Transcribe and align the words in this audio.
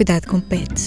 Cuidado 0.00 0.28
com 0.28 0.40
pets. 0.40 0.86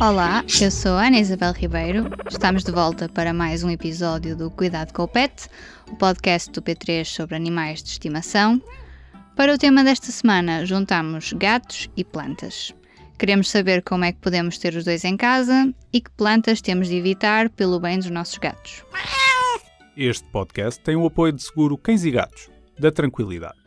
Olá, 0.00 0.44
eu 0.60 0.72
sou 0.72 0.94
a 0.96 1.06
Ana 1.06 1.20
Isabel 1.20 1.52
Ribeiro. 1.52 2.10
Estamos 2.28 2.64
de 2.64 2.72
volta 2.72 3.08
para 3.08 3.32
mais 3.32 3.62
um 3.62 3.70
episódio 3.70 4.36
do 4.36 4.50
Cuidado 4.50 4.92
com 4.92 5.04
o 5.04 5.08
Pet, 5.08 5.48
o 5.88 5.94
podcast 5.94 6.50
do 6.50 6.60
P3 6.60 7.04
sobre 7.04 7.36
animais 7.36 7.80
de 7.80 7.90
estimação. 7.90 8.60
Para 9.36 9.54
o 9.54 9.56
tema 9.56 9.84
desta 9.84 10.10
semana, 10.10 10.66
juntamos 10.66 11.32
gatos 11.32 11.88
e 11.96 12.02
plantas. 12.02 12.74
Queremos 13.16 13.48
saber 13.48 13.80
como 13.84 14.04
é 14.04 14.10
que 14.10 14.18
podemos 14.18 14.58
ter 14.58 14.74
os 14.74 14.84
dois 14.84 15.04
em 15.04 15.16
casa 15.16 15.72
e 15.92 16.00
que 16.00 16.10
plantas 16.10 16.60
temos 16.60 16.88
de 16.88 16.96
evitar 16.96 17.50
pelo 17.50 17.78
bem 17.78 18.00
dos 18.00 18.10
nossos 18.10 18.38
gatos. 18.38 18.82
Este 19.96 20.26
podcast 20.30 20.82
tem 20.82 20.96
o 20.96 21.06
apoio 21.06 21.34
de 21.34 21.40
seguro 21.44 21.78
Cães 21.78 22.04
e 22.04 22.10
Gatos, 22.10 22.50
da 22.76 22.90
Tranquilidade. 22.90 23.61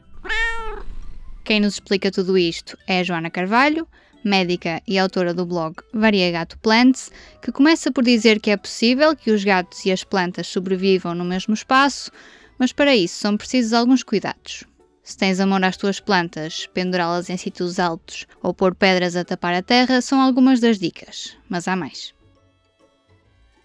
Quem 1.46 1.60
nos 1.60 1.76
explica 1.76 2.10
tudo 2.10 2.40
isto 2.40 2.76
é 2.88 3.00
a 3.00 3.04
Joana 3.04 3.30
Carvalho, 3.30 3.88
médica 4.24 4.82
e 4.88 4.98
autora 4.98 5.32
do 5.32 5.46
blog 5.46 5.76
Variegato 5.94 6.58
Plants, 6.58 7.12
que 7.40 7.52
começa 7.52 7.92
por 7.92 8.04
dizer 8.04 8.40
que 8.40 8.50
é 8.50 8.58
possível 8.58 9.16
que 9.16 9.30
os 9.30 9.44
gatos 9.44 9.86
e 9.86 9.92
as 9.92 10.04
plantas 10.04 10.48
sobrevivam 10.48 11.14
no 11.14 11.24
mesmo 11.24 11.54
espaço, 11.54 12.12
mas 12.58 12.74
para 12.74 12.96
isso 12.96 13.20
são 13.20 13.38
precisos 13.38 13.74
alguns 13.74 14.02
cuidados. 14.02 14.64
Se 15.04 15.16
tens 15.16 15.40
amor 15.40 15.64
às 15.64 15.78
tuas 15.78 16.00
plantas, 16.00 16.66
pendurá-las 16.74 17.30
em 17.30 17.38
sítios 17.38 17.80
altos 17.80 18.26
ou 18.42 18.52
pôr 18.52 18.74
pedras 18.74 19.16
a 19.16 19.24
tapar 19.24 19.54
a 19.54 19.62
terra 19.62 20.02
são 20.02 20.20
algumas 20.20 20.60
das 20.60 20.80
dicas, 20.80 21.38
mas 21.48 21.68
há 21.68 21.76
mais. 21.76 22.12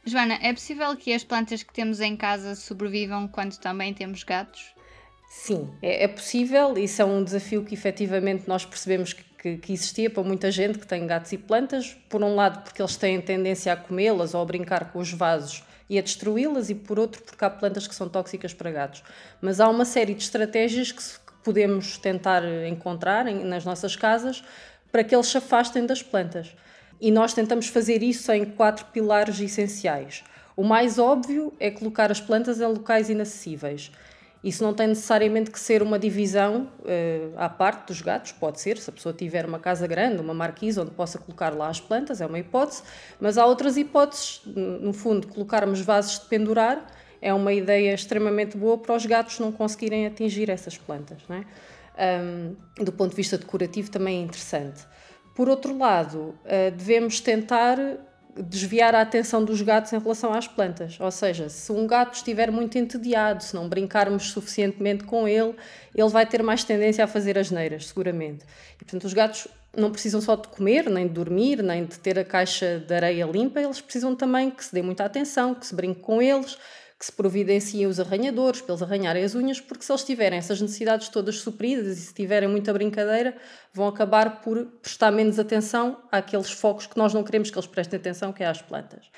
Joana, 0.05 0.39
é 0.43 0.53
possível 0.53 0.95
que 0.97 1.15
as 1.15 1.25
plantas 1.25 1.63
que 1.63 1.73
temos 1.73 1.99
em 1.99 2.15
casa 2.15 2.55
sobrevivam 2.55 3.27
quando 3.27 3.57
também 3.57 3.95
temos 3.95 4.23
gatos? 4.23 4.75
Sim, 5.33 5.71
é, 5.81 6.03
é 6.03 6.09
possível. 6.09 6.77
Isso 6.77 7.01
é 7.01 7.05
um 7.05 7.23
desafio 7.23 7.65
que 7.65 7.73
efetivamente 7.73 8.49
nós 8.49 8.65
percebemos 8.65 9.13
que, 9.13 9.59
que, 9.59 9.73
existia 9.73 10.11
para 10.11 10.25
muita 10.25 10.51
gente 10.51 10.77
que 10.77 10.85
tem 10.85 11.07
gatos 11.07 11.31
e 11.31 11.39
plantas. 11.39 11.97
Por 12.09 12.21
um 12.25 12.35
lado, 12.35 12.65
porque 12.65 12.83
eles 12.83 12.97
têm 12.97 13.21
tendência 13.21 13.73
a 13.73 13.77
comê-las 13.77 14.35
ou 14.35 14.43
a 14.43 14.45
brincar 14.45 14.93
com 14.93 14.99
os 14.99 15.13
vasos 15.13 15.63
e 15.89 16.01
a 16.01 16.03
destruí-las, 16.03 16.69
e 16.69 16.75
por 16.75 16.99
outro, 16.99 17.23
porque 17.23 17.45
há 17.45 17.51
plantas 17.51 17.87
que 17.87 17.95
são 17.95 18.09
tóxicas 18.09 18.53
para 18.53 18.73
gatos. 18.73 19.05
Mas 19.41 19.61
há 19.61 19.69
uma 19.69 19.85
série 19.85 20.15
de 20.15 20.23
estratégias 20.25 20.91
que, 20.91 21.03
podemos 21.43 21.97
tentar 21.97 22.43
encontrar 22.67 23.25
nas 23.25 23.65
nossas 23.65 23.97
casas 23.97 24.45
para 24.93 25.03
que 25.03 25.15
eles 25.15 25.27
se 25.27 25.39
afastem 25.39 25.87
das 25.87 26.03
plantas. 26.03 26.55
E 27.01 27.11
nós 27.11 27.33
tentamos 27.33 27.69
fazer 27.69 28.03
isso 28.03 28.31
em 28.33 28.45
quatro 28.45 28.85
pilares 28.87 29.41
essenciais. 29.41 30.23
O 30.55 30.63
mais 30.63 30.99
óbvio 30.99 31.53
é 31.59 31.71
colocar 31.71 32.11
as 32.11 32.21
plantas 32.21 32.61
em 32.61 32.67
locais 32.67 33.09
inacessíveis. 33.09 33.91
Isso 34.43 34.65
não 34.65 34.73
tem 34.73 34.87
necessariamente 34.87 35.51
que 35.51 35.61
ser 35.61 35.83
uma 35.83 35.99
divisão 35.99 36.69
uh, 36.81 37.35
à 37.37 37.49
parte 37.49 37.89
dos 37.89 38.01
gatos, 38.01 38.33
pode 38.33 38.61
ser, 38.61 38.79
se 38.79 38.89
a 38.89 38.93
pessoa 38.93 39.13
tiver 39.13 39.45
uma 39.45 39.59
casa 39.59 39.87
grande, 39.87 40.21
uma 40.21 40.33
marquise 40.33 40.81
onde 40.81 40.91
possa 40.93 41.19
colocar 41.19 41.55
lá 41.55 41.69
as 41.69 41.79
plantas, 41.79 42.21
é 42.21 42.27
uma 42.27 42.39
hipótese, 42.39 42.83
mas 43.21 43.37
há 43.37 43.45
outras 43.45 43.77
hipóteses, 43.77 44.41
no 44.47 44.93
fundo, 44.93 45.29
colocarmos 45.29 45.81
vasos 45.81 46.21
de 46.21 46.27
pendurar 46.27 46.87
é 47.23 47.35
uma 47.35 47.53
ideia 47.53 47.93
extremamente 47.93 48.57
boa 48.57 48.79
para 48.79 48.97
os 48.97 49.05
gatos 49.05 49.39
não 49.39 49.53
conseguirem 49.53 50.07
atingir 50.07 50.49
essas 50.49 50.79
plantas. 50.79 51.19
Não 51.29 51.37
é? 51.37 51.45
um, 52.01 52.57
do 52.83 52.93
ponto 52.93 53.11
de 53.11 53.17
vista 53.17 53.37
decorativo 53.37 53.91
também 53.91 54.21
é 54.21 54.23
interessante. 54.23 54.87
Por 55.35 55.49
outro 55.49 55.77
lado, 55.77 56.35
uh, 56.45 56.71
devemos 56.77 57.21
tentar 57.21 57.79
desviar 58.37 58.95
a 58.95 59.01
atenção 59.01 59.45
dos 59.45 59.61
gatos 59.63 59.93
em 59.93 59.99
relação 59.99 60.33
às 60.33 60.47
plantas. 60.47 60.99
Ou 61.01 61.11
seja, 61.11 61.49
se 61.49 61.71
um 61.73 61.87
gato 61.87 62.15
estiver 62.15 62.51
muito 62.51 62.79
entediado, 62.79 63.43
se 63.43 63.55
não 63.55 63.69
brincarmos 63.69 64.31
suficientemente 64.31 65.05
com 65.05 65.27
ele, 65.27 65.55
ele 65.95 66.09
vai 66.09 66.27
ter 66.27 66.43
mais 66.43 66.65
tendência 66.65 67.05
a 67.05 67.07
fazer 67.07 67.39
as 67.39 67.51
neiras, 67.51 67.89
seguramente. 67.89 68.45
E, 68.75 68.85
portanto, 68.85 69.05
os 69.05 69.13
gatos 69.13 69.49
não 69.77 69.91
precisam 69.91 70.21
só 70.21 70.35
de 70.35 70.49
comer, 70.49 70.89
nem 70.91 71.07
de 71.07 71.13
dormir, 71.13 71.63
nem 71.63 71.85
de 71.85 71.99
ter 71.99 72.19
a 72.19 72.25
caixa 72.25 72.79
de 72.79 72.93
areia 72.93 73.25
limpa, 73.27 73.61
eles 73.61 73.81
precisam 73.81 74.17
também 74.17 74.51
que 74.51 74.65
se 74.65 74.75
dê 74.75 74.83
muita 74.83 75.05
atenção, 75.05 75.55
que 75.55 75.67
se 75.67 75.75
brinque 75.75 76.01
com 76.01 76.21
eles, 76.21 76.59
que 77.01 77.07
se 77.07 77.13
providenciem 77.13 77.87
os 77.87 77.99
arranhadores 77.99 78.61
para 78.61 78.75
eles 78.75 78.83
arranharem 78.83 79.25
as 79.25 79.35
unhas, 79.35 79.59
porque 79.59 79.83
se 79.83 79.91
eles 79.91 80.05
tiverem 80.05 80.39
essas 80.39 80.61
necessidades 80.61 81.09
todas 81.09 81.37
supridas 81.37 81.97
e 81.97 82.03
se 82.03 82.13
tiverem 82.13 82.47
muita 82.47 82.75
brincadeira, 82.75 83.35
vão 83.73 83.89
acabar 83.89 84.43
por 84.43 84.67
prestar 84.83 85.11
menos 85.11 85.39
atenção 85.39 86.03
àqueles 86.13 86.51
focos 86.51 86.87
que 86.87 86.99
nós 86.99 87.15
não 87.15 87.25
queremos 87.25 87.51
que 87.51 87.57
eles 87.57 87.67
prestem 87.67 87.99
atenção, 87.99 88.35
que 88.35 88.43
é 88.43 88.47
às 88.47 88.61
plantas. 88.61 89.11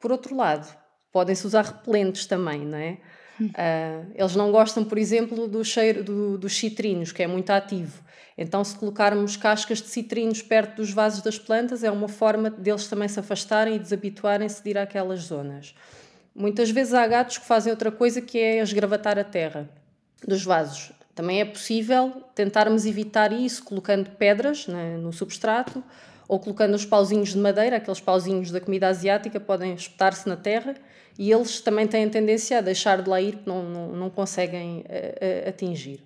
Por 0.00 0.10
outro 0.10 0.34
lado, 0.34 0.74
podem-se 1.12 1.46
usar 1.46 1.66
repelentes 1.66 2.24
também, 2.24 2.60
não 2.60 2.78
é? 2.78 2.96
Uh, 3.38 4.12
eles 4.14 4.34
não 4.34 4.50
gostam, 4.50 4.82
por 4.82 4.96
exemplo, 4.96 5.46
do 5.46 5.62
cheiro 5.62 6.02
do, 6.02 6.38
dos 6.38 6.56
citrinos, 6.56 7.12
que 7.12 7.22
é 7.22 7.26
muito 7.26 7.50
ativo. 7.50 8.02
Então, 8.38 8.64
se 8.64 8.74
colocarmos 8.74 9.36
cascas 9.36 9.82
de 9.82 9.88
citrinos 9.88 10.40
perto 10.40 10.76
dos 10.76 10.90
vasos 10.90 11.20
das 11.20 11.38
plantas, 11.38 11.84
é 11.84 11.90
uma 11.90 12.08
forma 12.08 12.48
deles 12.48 12.86
também 12.88 13.08
se 13.08 13.20
afastarem 13.20 13.76
e 13.76 13.78
desabituarem-se 13.78 14.62
de 14.62 14.70
ir 14.70 14.78
àquelas 14.78 15.20
zonas. 15.20 15.74
Muitas 16.34 16.70
vezes 16.70 16.94
há 16.94 17.06
gatos 17.06 17.38
que 17.38 17.46
fazem 17.46 17.70
outra 17.70 17.90
coisa 17.90 18.20
que 18.20 18.38
é 18.38 18.62
esgravatar 18.62 19.18
a 19.18 19.24
terra 19.24 19.68
dos 20.26 20.44
vasos. 20.44 20.92
Também 21.14 21.40
é 21.40 21.44
possível 21.44 22.22
tentarmos 22.34 22.86
evitar 22.86 23.32
isso 23.32 23.62
colocando 23.64 24.10
pedras 24.10 24.66
né, 24.66 24.96
no 24.96 25.12
substrato 25.12 25.84
ou 26.26 26.38
colocando 26.38 26.74
os 26.74 26.86
pauzinhos 26.86 27.30
de 27.30 27.38
madeira, 27.38 27.76
aqueles 27.76 28.00
pauzinhos 28.00 28.50
da 28.50 28.60
comida 28.60 28.88
asiática, 28.88 29.38
podem 29.38 29.74
espetar-se 29.74 30.26
na 30.26 30.36
terra 30.36 30.74
e 31.18 31.30
eles 31.30 31.60
também 31.60 31.86
têm 31.86 32.08
tendência 32.08 32.56
a 32.56 32.60
deixar 32.62 33.02
de 33.02 33.10
lá 33.10 33.20
ir, 33.20 33.38
não, 33.44 33.62
não, 33.62 33.88
não 33.88 34.10
conseguem 34.10 34.78
uh, 34.78 34.82
uh, 34.82 35.48
atingir. 35.50 36.00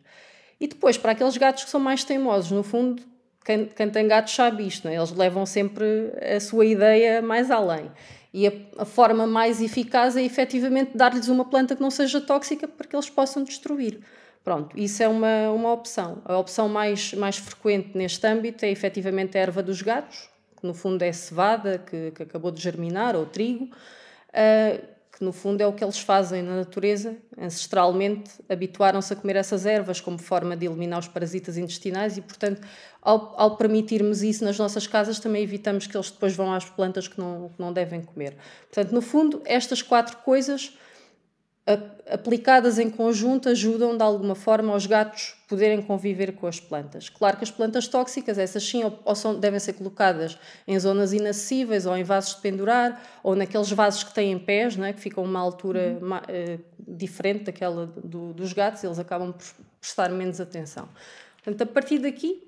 E 0.58 0.66
depois, 0.66 0.96
para 0.96 1.12
aqueles 1.12 1.36
gatos 1.36 1.64
que 1.64 1.70
são 1.70 1.78
mais 1.78 2.02
teimosos, 2.02 2.50
no 2.50 2.64
fundo, 2.64 3.02
quem, 3.46 3.66
quem 3.66 3.88
tem 3.88 4.08
gatos 4.08 4.34
sabe 4.34 4.66
isto, 4.66 4.88
é? 4.88 4.96
eles 4.96 5.12
levam 5.12 5.46
sempre 5.46 6.12
a 6.34 6.40
sua 6.40 6.66
ideia 6.66 7.22
mais 7.22 7.48
além. 7.48 7.92
E 8.34 8.48
a, 8.48 8.52
a, 8.78 8.84
forma 8.84 9.24
mais 9.24 9.62
eficaz 9.62 10.16
é 10.16 10.22
efetivamente 10.22 10.96
dar-lhes 10.96 11.28
uma 11.28 11.44
planta 11.44 11.76
que 11.76 11.80
não 11.80 11.90
seja 11.90 12.20
tóxica 12.20 12.66
para 12.66 12.88
que 12.88 12.96
eles 12.96 13.08
possam 13.08 13.44
destruir. 13.44 14.00
Pronto, 14.42 14.76
isso 14.78 15.00
é 15.00 15.08
uma, 15.08 15.50
uma 15.52 15.72
opção. 15.72 16.20
A 16.24 16.36
opção 16.36 16.68
mais, 16.68 17.14
mais 17.14 17.36
frequente 17.36 17.96
neste 17.96 18.26
âmbito 18.26 18.64
é 18.64 18.70
efetivamente 18.70 19.38
a 19.38 19.40
erva 19.40 19.62
dos 19.62 19.80
gatos, 19.80 20.28
que 20.60 20.66
no 20.66 20.74
fundo 20.74 21.02
é 21.02 21.12
cevada, 21.12 21.78
que, 21.78 22.10
que 22.10 22.24
acabou 22.24 22.50
de 22.50 22.60
germinar, 22.60 23.14
ou 23.14 23.26
trigo. 23.26 23.64
Uh, 23.64 24.95
que 25.16 25.24
no 25.24 25.32
fundo 25.32 25.62
é 25.62 25.66
o 25.66 25.72
que 25.72 25.82
eles 25.82 25.98
fazem 25.98 26.42
na 26.42 26.56
natureza, 26.56 27.16
ancestralmente 27.40 28.32
habituaram-se 28.50 29.10
a 29.14 29.16
comer 29.16 29.36
essas 29.36 29.64
ervas 29.64 29.98
como 29.98 30.18
forma 30.18 30.54
de 30.54 30.66
eliminar 30.66 30.98
os 30.98 31.08
parasitas 31.08 31.56
intestinais 31.56 32.18
e, 32.18 32.20
portanto, 32.20 32.60
ao, 33.00 33.32
ao, 33.40 33.56
permitirmos 33.56 34.22
isso 34.22 34.44
nas 34.44 34.58
nossas 34.58 34.86
casas, 34.86 35.18
também 35.18 35.42
evitamos 35.42 35.86
que 35.86 35.96
eles 35.96 36.10
depois 36.10 36.36
vão 36.36 36.52
às 36.52 36.66
plantas 36.66 37.08
que 37.08 37.18
não, 37.18 37.48
que 37.48 37.58
não 37.58 37.72
devem 37.72 38.02
comer. 38.02 38.36
Portanto, 38.70 38.92
no 38.92 39.00
fundo, 39.00 39.40
estas 39.46 39.80
quatro 39.80 40.18
coisas 40.18 40.76
aplicadas 42.08 42.78
em 42.78 42.88
conjunto 42.88 43.48
ajudam 43.48 43.96
de 43.96 44.02
alguma 44.02 44.36
forma 44.36 44.72
aos 44.72 44.86
gatos 44.86 45.34
poderem 45.48 45.82
conviver 45.82 46.32
com 46.32 46.46
as 46.46 46.60
plantas. 46.60 47.08
Claro 47.08 47.36
que 47.36 47.42
as 47.42 47.50
plantas 47.50 47.88
tóxicas, 47.88 48.38
essas 48.38 48.62
sim, 48.62 48.82
ou, 49.04 49.14
são, 49.16 49.38
devem 49.38 49.58
ser 49.58 49.72
colocadas 49.72 50.38
em 50.66 50.78
zonas 50.78 51.12
inacessíveis 51.12 51.84
ou 51.84 51.96
em 51.96 52.04
vasos 52.04 52.36
de 52.36 52.40
pendurar 52.40 53.02
ou 53.22 53.34
naqueles 53.34 53.70
vasos 53.72 54.04
que 54.04 54.14
têm 54.14 54.38
pés, 54.38 54.76
não 54.76 54.84
é? 54.84 54.92
que 54.92 55.00
ficam 55.00 55.24
a 55.24 55.26
uma 55.26 55.40
altura 55.40 55.98
uhum. 56.00 56.16
uh, 56.16 56.60
diferente 56.78 57.44
daquela 57.44 57.86
do, 57.86 58.32
dos 58.32 58.52
gatos, 58.52 58.84
eles 58.84 59.00
acabam 59.00 59.32
por 59.32 59.44
prestar 59.80 60.08
menos 60.10 60.40
atenção. 60.40 60.88
Portanto, 61.42 61.62
a 61.62 61.66
partir 61.66 61.98
daqui 61.98 62.46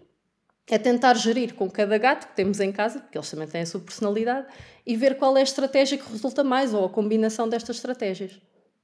é 0.69 0.79
tentar 0.79 1.15
gerir 1.15 1.55
com 1.55 1.69
cada 1.69 1.99
gato 1.99 2.29
que 2.29 2.37
temos 2.37 2.61
em 2.61 2.71
casa, 2.71 3.01
porque 3.01 3.19
eles 3.19 3.31
também 3.31 3.49
têm 3.49 3.63
a 3.63 3.67
sua 3.67 3.81
personalidade, 3.81 4.47
e 4.87 4.97
ver 4.97 5.17
qual 5.17 5.37
é 5.37 5.41
a 5.41 5.45
estratégia 5.45 5.99
que 5.99 6.13
resulta 6.13 6.45
mais 6.45 6.73
ou 6.73 6.85
a 6.85 6.89
combinação 6.89 7.49
destas 7.49 7.77
estratégias. 7.77 8.39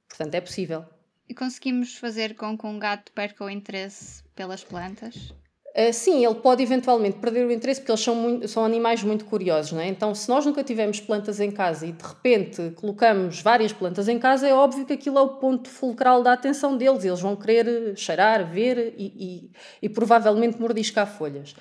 Portanto, 0.07 0.35
é 0.35 0.41
possível. 0.41 0.85
E 1.27 1.33
conseguimos 1.33 1.97
fazer 1.97 2.35
com 2.35 2.57
que 2.57 2.67
um 2.67 2.77
gato 2.77 3.11
perca 3.11 3.43
o 3.43 3.49
interesse 3.49 4.23
pelas 4.35 4.63
plantas? 4.63 5.33
Uh, 5.75 5.91
sim, 5.91 6.25
ele 6.25 6.35
pode 6.35 6.63
eventualmente 6.63 7.17
perder 7.17 7.45
o 7.45 7.51
interesse 7.51 7.81
porque 7.81 7.91
eles 7.91 8.01
são, 8.01 8.15
muito, 8.15 8.47
são 8.47 8.63
animais 8.63 9.03
muito 9.03 9.25
curiosos, 9.25 9.73
não 9.73 9.81
é? 9.81 9.87
Então, 9.87 10.15
se 10.15 10.29
nós 10.29 10.45
nunca 10.45 10.63
tivemos 10.63 11.01
plantas 11.01 11.41
em 11.41 11.51
casa 11.51 11.85
e 11.85 11.91
de 11.91 12.01
repente 12.01 12.71
colocamos 12.77 13.41
várias 13.41 13.73
plantas 13.73 14.07
em 14.07 14.17
casa, 14.17 14.47
é 14.47 14.53
óbvio 14.53 14.85
que 14.85 14.93
aquilo 14.93 15.17
é 15.17 15.21
o 15.21 15.35
ponto 15.35 15.67
fulcral 15.67 16.23
da 16.23 16.31
atenção 16.31 16.77
deles. 16.77 17.03
Eles 17.03 17.19
vão 17.19 17.35
querer 17.35 17.97
cheirar, 17.97 18.49
ver 18.49 18.93
e, 18.97 19.05
e, 19.17 19.51
e 19.81 19.89
provavelmente 19.89 20.57
mordiscar 20.61 21.07
folhas. 21.07 21.53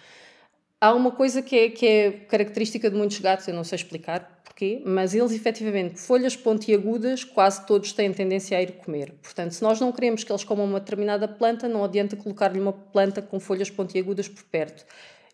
Há 0.81 0.93
uma 0.93 1.11
coisa 1.11 1.43
que 1.43 1.57
é, 1.57 1.71
que 1.71 1.87
é 1.87 2.13
característica 2.13 2.89
de 2.89 2.97
muitos 2.97 3.19
gatos, 3.19 3.49
eu 3.49 3.55
não 3.55 3.65
sei 3.65 3.77
explicar, 3.77 4.34
porquê, 4.55 4.81
mas 4.87 5.15
eles 5.15 5.33
efetivamente, 5.33 6.01
folhas 6.01 6.37
pontiagudas, 6.37 7.25
quase 7.25 7.67
todos 7.67 7.93
têm 7.93 8.13
tendência 8.13 8.57
a 8.57 8.63
ir 8.63 8.73
comer. 8.73 9.13
Portanto, 9.21 9.53
se 9.53 9.63
nós 9.63 9.81
não 9.81 9.91
queremos 9.91 10.23
que 10.23 10.31
eles 10.31 10.45
comam 10.45 10.65
uma 10.65 10.79
determinada 10.79 11.27
planta, 11.27 11.69
não 11.69 11.83
adianta 11.83 12.15
colocar-lhe 12.17 12.61
uma 12.61 12.73
planta 12.73 13.21
com 13.21 13.41
folhas 13.41 13.69
pontiagudas 13.69 14.29
por 14.29 14.45
perto. 14.45 14.87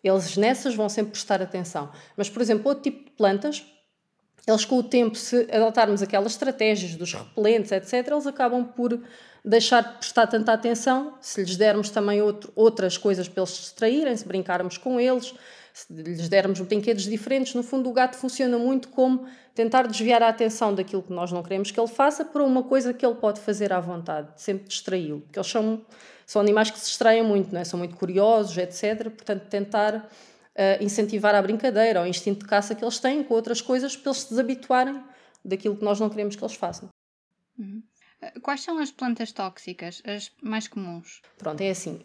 Eles 0.03 0.35
nessas 0.35 0.73
vão 0.73 0.89
sempre 0.89 1.11
prestar 1.11 1.39
atenção. 1.39 1.91
Mas, 2.17 2.29
por 2.29 2.41
exemplo, 2.41 2.67
outro 2.67 2.83
tipo 2.83 3.05
de 3.05 3.11
plantas, 3.11 3.63
eles 4.47 4.65
com 4.65 4.79
o 4.79 4.83
tempo, 4.83 5.15
se 5.15 5.47
adotarmos 5.51 6.01
aquelas 6.01 6.31
estratégias 6.31 6.95
dos 6.95 7.13
repelentes, 7.13 7.71
etc., 7.71 8.07
eles 8.11 8.25
acabam 8.25 8.65
por 8.65 8.99
deixar 9.45 9.81
de 9.81 9.97
prestar 9.99 10.25
tanta 10.25 10.51
atenção, 10.51 11.15
se 11.21 11.43
lhes 11.43 11.55
dermos 11.57 11.91
também 11.91 12.23
outro, 12.23 12.51
outras 12.55 12.97
coisas 12.97 13.27
para 13.27 13.41
eles 13.41 13.55
distraírem, 13.55 14.17
se 14.17 14.27
brincarmos 14.27 14.77
com 14.79 14.99
eles, 14.99 15.33
se 15.73 15.93
lhes 15.93 16.27
dermos 16.27 16.59
brinquedos 16.61 17.03
diferentes, 17.03 17.53
no 17.55 17.63
fundo 17.63 17.89
o 17.89 17.93
gato 17.93 18.15
funciona 18.17 18.57
muito 18.57 18.89
como 18.89 19.25
tentar 19.55 19.87
desviar 19.87 20.21
a 20.23 20.29
atenção 20.29 20.73
daquilo 20.73 21.03
que 21.03 21.13
nós 21.13 21.31
não 21.31 21.43
queremos 21.43 21.71
que 21.71 21.79
ele 21.79 21.87
faça 21.87 22.25
para 22.25 22.43
uma 22.43 22.63
coisa 22.63 22.93
que 22.93 23.05
ele 23.05 23.15
pode 23.15 23.39
fazer 23.39 23.71
à 23.73 23.79
vontade, 23.79 24.29
sempre 24.35 24.67
distraí-lo, 24.67 25.21
porque 25.21 25.37
eles 25.37 25.49
são, 25.49 25.85
são 26.25 26.41
animais 26.41 26.71
que 26.71 26.79
se 26.79 26.85
distraem 26.85 27.23
muito, 27.23 27.53
não 27.53 27.61
é? 27.61 27.63
são 27.63 27.77
muito 27.77 27.95
curiosos, 27.95 28.57
etc. 28.57 29.09
Portanto, 29.09 29.47
tentar 29.49 29.95
uh, 29.95 30.83
incentivar 30.83 31.35
a 31.35 31.41
brincadeira, 31.41 31.99
ou 31.99 32.05
o 32.05 32.09
instinto 32.09 32.41
de 32.41 32.47
caça 32.47 32.75
que 32.75 32.83
eles 32.83 32.99
têm 32.99 33.23
com 33.23 33.33
outras 33.33 33.61
coisas 33.61 33.95
para 33.95 34.11
eles 34.11 34.21
se 34.21 34.29
desabituarem 34.29 35.01
daquilo 35.43 35.75
que 35.75 35.83
nós 35.83 35.99
não 35.99 36.09
queremos 36.09 36.35
que 36.35 36.43
eles 36.43 36.55
façam. 36.55 36.89
Uhum. 37.57 37.81
Quais 38.41 38.61
são 38.61 38.77
as 38.77 38.91
plantas 38.91 39.31
tóxicas, 39.31 40.01
as 40.05 40.31
mais 40.41 40.67
comuns? 40.67 41.21
Pronto, 41.37 41.59
é 41.61 41.71
assim. 41.71 41.99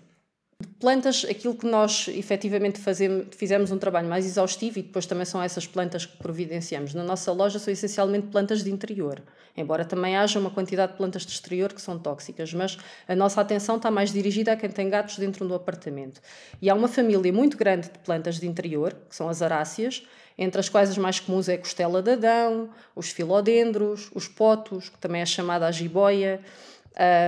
De 0.58 0.69
plantas, 0.69 1.23
aquilo 1.29 1.55
que 1.55 1.67
nós 1.67 2.08
efetivamente 2.08 2.81
fazemos, 2.81 3.26
fizemos 3.37 3.70
um 3.70 3.76
trabalho 3.76 4.08
mais 4.08 4.25
exaustivo 4.25 4.79
e 4.79 4.82
depois 4.82 5.05
também 5.05 5.26
são 5.26 5.43
essas 5.43 5.67
plantas 5.67 6.06
que 6.06 6.17
providenciamos. 6.17 6.94
Na 6.94 7.05
nossa 7.05 7.31
loja 7.31 7.58
são 7.58 7.70
essencialmente 7.70 8.29
plantas 8.29 8.64
de 8.64 8.70
interior, 8.70 9.23
embora 9.55 9.85
também 9.85 10.17
haja 10.17 10.38
uma 10.38 10.50
quantidade 10.50 10.93
de 10.93 10.99
plantas 10.99 11.26
de 11.26 11.32
exterior 11.32 11.75
que 11.75 11.82
são 11.82 11.99
tóxicas, 11.99 12.55
mas 12.55 12.79
a 13.06 13.14
nossa 13.14 13.38
atenção 13.43 13.76
está 13.76 13.91
mais 13.91 14.11
dirigida 14.11 14.53
a 14.53 14.56
quem 14.56 14.70
tem 14.70 14.88
gatos 14.88 15.19
dentro 15.19 15.47
do 15.47 15.55
apartamento. 15.55 16.23
E 16.62 16.70
há 16.70 16.75
uma 16.75 16.88
família 16.88 17.31
muito 17.31 17.59
grande 17.59 17.91
de 17.91 17.99
plantas 17.99 18.41
de 18.41 18.47
interior, 18.47 18.97
que 19.11 19.14
são 19.14 19.29
as 19.29 19.43
aráceas, 19.43 20.06
entre 20.38 20.59
as 20.59 20.70
quais 20.70 20.88
as 20.88 20.97
mais 20.97 21.20
comuns 21.20 21.50
é 21.50 21.55
a 21.55 21.59
costela 21.59 22.00
de 22.00 22.12
Adão, 22.12 22.70
os 22.94 23.11
filodendros, 23.11 24.11
os 24.14 24.26
potos, 24.26 24.88
que 24.88 24.99
também 24.99 25.20
é 25.20 25.26
chamada 25.26 25.67
a 25.67 25.70
jiboia, 25.70 26.41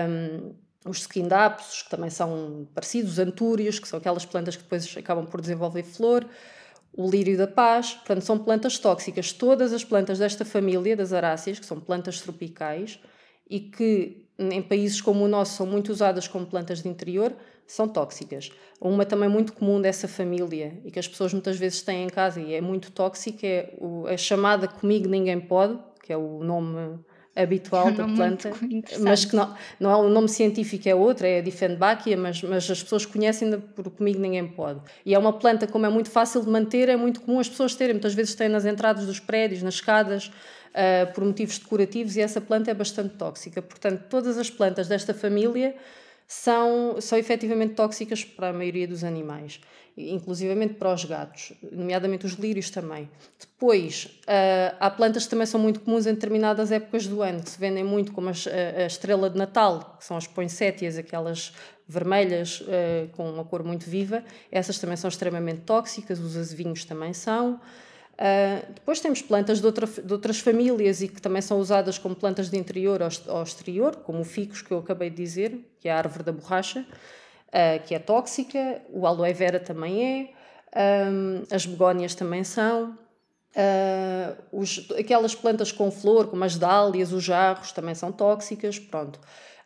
um, 0.09 0.55
os 0.85 1.03
squindapsos, 1.03 1.83
que 1.83 1.91
também 1.91 2.11
são 2.11 2.67
parecidos, 2.75 3.13
os 3.13 3.19
antúrios, 3.19 3.79
que 3.79 3.89
são 3.89 3.99
aquelas 3.99 4.25
plantas 4.25 4.57
que 4.57 4.63
depois 4.63 4.97
acabam 4.97 5.27
por 5.27 5.41
desenvolver 5.41 5.83
flor, 5.83 6.27
o 6.93 7.09
lírio 7.09 7.37
da 7.37 7.47
paz, 7.47 7.95
portanto 7.95 8.23
são 8.23 8.39
plantas 8.39 8.79
tóxicas. 8.79 9.33
Todas 9.33 9.73
as 9.73 9.85
plantas 9.85 10.19
desta 10.19 10.45
família 10.45 10.97
das 10.97 11.13
aráceas, 11.13 11.59
que 11.59 11.67
são 11.67 11.79
plantas 11.79 12.21
tropicais 12.21 12.99
e 13.49 13.61
que 13.61 14.27
em 14.39 14.63
países 14.63 15.01
como 15.01 15.25
o 15.25 15.29
nosso 15.29 15.57
são 15.57 15.67
muito 15.67 15.91
usadas 15.91 16.29
como 16.29 16.47
plantas 16.47 16.83
de 16.83 16.89
interior, 16.89 17.35
são 17.67 17.89
tóxicas. 17.89 18.51
Uma 18.81 19.05
também 19.05 19.29
muito 19.29 19.53
comum 19.53 19.81
dessa 19.81 20.09
família 20.09 20.81
e 20.85 20.91
que 20.91 20.99
as 20.99 21.09
pessoas 21.09 21.33
muitas 21.33 21.59
vezes 21.59 21.83
têm 21.83 22.05
em 22.05 22.09
casa 22.09 22.41
e 22.41 22.55
é 22.55 22.61
muito 22.61 22.91
tóxica 22.91 23.47
é 23.47 23.75
a 24.13 24.17
chamada 24.17 24.67
Comigo 24.67 25.09
Ninguém 25.09 25.41
Pode, 25.41 25.79
que 26.03 26.13
é 26.13 26.17
o 26.17 26.43
nome 26.43 26.99
habitual 27.43 27.93
da 27.93 28.05
planta, 28.05 28.51
mas 29.01 29.25
que 29.25 29.37
não, 29.37 29.55
não 29.79 29.91
é 29.91 29.97
o 29.97 30.09
nome 30.09 30.29
científico, 30.29 30.89
é 30.89 30.95
outro, 30.95 31.27
é 31.27 31.39
a 31.39 31.41
Diefenbachia, 31.41 32.17
mas, 32.17 32.43
mas 32.43 32.71
as 32.71 32.83
pessoas 32.83 33.07
conhecem 33.07 33.59
por 33.75 33.91
Comigo 33.91 34.19
Ninguém 34.21 34.47
Pode. 34.47 34.81
E 35.07 35.15
é 35.15 35.19
uma 35.19 35.33
planta, 35.33 35.67
como 35.67 35.87
é 35.87 35.89
muito 35.89 36.11
fácil 36.11 36.43
de 36.43 36.51
manter, 36.51 36.89
é 36.89 36.97
muito 36.97 37.21
comum 37.21 37.39
as 37.39 37.49
pessoas 37.49 37.75
terem, 37.75 37.95
muitas 37.95 38.15
vezes 38.15 38.35
têm 38.35 38.49
nas 38.49 38.65
entradas 38.65 39.07
dos 39.07 39.21
prédios, 39.21 39.63
nas 39.63 39.75
escadas, 39.75 40.27
uh, 40.27 41.13
por 41.15 41.25
motivos 41.25 41.59
decorativos, 41.59 42.17
e 42.17 42.21
essa 42.21 42.41
planta 42.41 42.71
é 42.71 42.75
bastante 42.75 43.15
tóxica. 43.15 43.63
Portanto, 43.63 44.05
todas 44.09 44.37
as 44.37 44.51
plantas 44.51 44.89
desta 44.89 45.15
família 45.15 45.75
são, 46.29 47.01
são 47.01 47.19
efetivamente 47.19 47.73
tóxicas 47.73 48.23
para 48.23 48.51
a 48.51 48.53
maioria 48.53 48.87
dos 48.87 49.03
animais, 49.03 49.59
inclusivamente 49.97 50.75
para 50.75 50.93
os 50.93 51.05
gatos, 51.07 51.55
nomeadamente 51.73 52.27
os 52.27 52.35
lírios 52.35 52.69
também. 52.69 53.09
Depois, 53.41 54.21
uh, 54.25 54.77
há 54.79 54.91
plantas 54.91 55.25
que 55.25 55.31
também 55.31 55.47
são 55.47 55.59
muito 55.59 55.81
comuns 55.81 56.07
em 56.07 56.13
determinadas 56.13 56.71
épocas 56.71 57.07
do 57.07 57.23
ano, 57.23 57.43
que 57.43 57.49
se 57.49 57.59
vendem 57.59 57.83
muito, 57.83 58.13
como 58.13 58.29
a, 58.29 58.33
a 58.33 58.87
estrela 58.87 59.31
de 59.31 59.39
Natal, 59.39 59.97
que 59.99 60.05
são 60.05 60.19
as 60.19 60.27
poinsettias, 60.27 60.99
aquelas 60.99 61.55
vermelhas 61.89 62.61
uh, 62.61 63.09
com 63.17 63.29
uma 63.31 63.45
cor 63.45 63.65
muito 63.65 63.89
viva. 63.89 64.23
Essas 64.53 64.79
também 64.79 64.99
são 64.99 65.09
extremamente 65.09 65.63
tóxicas, 65.63 66.21
os 66.21 66.37
azevinhos 66.37 66.85
também 66.85 67.15
são. 67.15 67.59
Uh, 68.19 68.73
depois 68.75 68.99
temos 68.99 69.23
plantas 69.23 69.61
de, 69.61 69.67
outra, 69.67 69.87
de, 69.87 70.13
outras 70.13 70.41
famílias 70.41 71.01
e 71.01 71.09
que 71.09 71.23
também 71.23 71.41
são 71.41 71.61
usadas 71.61 71.99
como 71.99 72.17
plantas 72.17 72.51
de 72.51 72.59
interior 72.59 73.01
ao, 73.29 73.43
exterior, 73.43 73.95
como 73.97 74.21
o 74.21 74.25
ficus 74.25 74.61
que 74.61 74.73
eu 74.73 74.79
acabei 74.79 75.09
de 75.09 75.17
dizer, 75.17 75.71
que 75.79 75.89
é 75.89 75.93
a 75.93 75.99
árvore 75.99 76.25
da 76.25 76.33
borracha, 76.33 76.81
uh, 76.81 77.87
que 77.87 77.95
é 77.95 77.99
tóxica, 78.01 78.83
o 78.91 79.07
aloe 79.07 79.33
vera 79.33 79.61
também 79.61 80.03
é, 80.03 80.39
um, 81.11 81.43
as 81.51 81.67
begónias 81.67 82.15
também 82.15 82.45
são. 82.45 82.97
Uh, 83.51 84.37
os, 84.53 84.89
aquelas 84.97 85.35
plantas 85.35 85.73
com 85.73 85.91
flor, 85.91 86.29
como 86.29 86.45
as 86.45 86.57
dálias, 86.57 87.13
os 87.13 87.25
jarros, 87.25 87.73
também 87.73 87.95
são 87.95 88.13
tóxicas. 88.13 88.79
Pronto. 88.79 89.19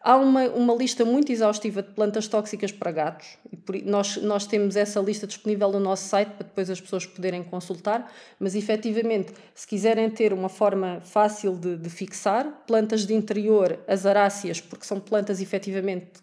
Há 0.04 0.16
uma, 0.16 0.48
uma 0.48 0.74
lista 0.74 1.04
muito 1.04 1.30
exaustiva 1.30 1.80
de 1.80 1.92
plantas 1.92 2.26
tóxicas 2.26 2.72
para 2.72 2.90
gatos. 2.90 3.38
Nós, 3.84 4.16
nós 4.16 4.46
temos 4.46 4.74
essa 4.74 4.98
lista 5.00 5.26
disponível 5.26 5.70
no 5.70 5.78
nosso 5.78 6.08
site 6.08 6.30
para 6.30 6.46
depois 6.46 6.68
as 6.68 6.80
pessoas 6.80 7.06
poderem 7.06 7.44
consultar. 7.44 8.10
Mas 8.40 8.56
efetivamente, 8.56 9.32
se 9.54 9.66
quiserem 9.66 10.10
ter 10.10 10.32
uma 10.32 10.48
forma 10.48 11.00
fácil 11.02 11.56
de, 11.56 11.76
de 11.76 11.88
fixar, 11.88 12.64
plantas 12.66 13.06
de 13.06 13.14
interior, 13.14 13.78
as 13.86 14.04
aráceas, 14.04 14.60
porque 14.60 14.84
são 14.84 14.98
plantas 14.98 15.40
efetivamente 15.40 16.20